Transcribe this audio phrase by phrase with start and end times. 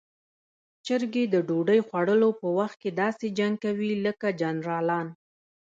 [0.85, 5.07] چرګې د ډوډۍ خوړلو په وخت کې داسې جنګ کوي لکه جنرالان.